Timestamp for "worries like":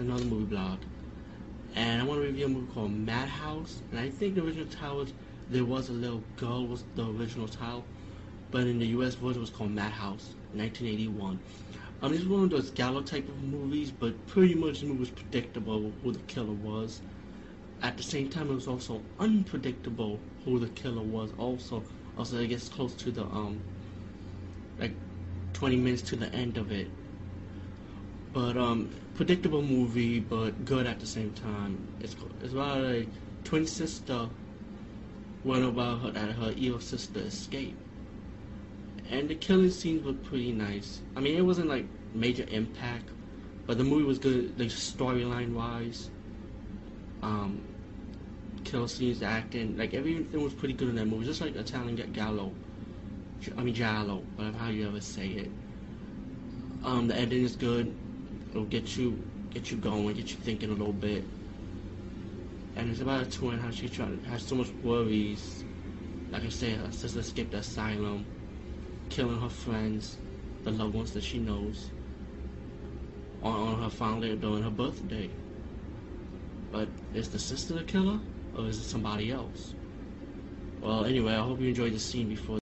64.82-66.42